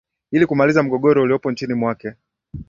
[0.31, 2.13] ili kumaliza mgogoro uliopo nchini mwake